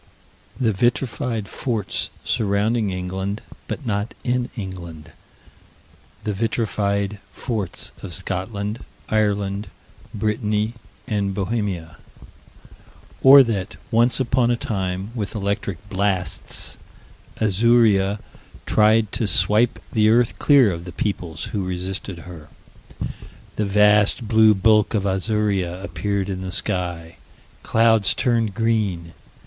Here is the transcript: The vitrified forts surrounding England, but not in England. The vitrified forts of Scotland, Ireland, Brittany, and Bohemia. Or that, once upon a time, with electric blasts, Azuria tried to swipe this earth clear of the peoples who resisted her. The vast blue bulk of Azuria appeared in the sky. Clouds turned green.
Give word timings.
The 0.59 0.73
vitrified 0.73 1.47
forts 1.47 2.09
surrounding 2.23 2.89
England, 2.89 3.43
but 3.67 3.85
not 3.85 4.15
in 4.23 4.49
England. 4.57 5.11
The 6.23 6.33
vitrified 6.33 7.19
forts 7.31 7.91
of 8.01 8.11
Scotland, 8.15 8.83
Ireland, 9.09 9.67
Brittany, 10.11 10.73
and 11.07 11.35
Bohemia. 11.35 11.97
Or 13.21 13.43
that, 13.43 13.75
once 13.91 14.19
upon 14.19 14.49
a 14.49 14.55
time, 14.57 15.11
with 15.13 15.35
electric 15.35 15.87
blasts, 15.87 16.77
Azuria 17.39 18.19
tried 18.65 19.11
to 19.11 19.27
swipe 19.27 19.77
this 19.91 20.07
earth 20.07 20.39
clear 20.39 20.71
of 20.71 20.85
the 20.85 20.91
peoples 20.93 21.43
who 21.53 21.63
resisted 21.63 22.25
her. 22.25 22.49
The 23.55 23.65
vast 23.65 24.27
blue 24.27 24.55
bulk 24.55 24.95
of 24.95 25.05
Azuria 25.05 25.79
appeared 25.83 26.27
in 26.27 26.41
the 26.41 26.51
sky. 26.51 27.17
Clouds 27.61 28.15
turned 28.15 28.55
green. 28.55 29.13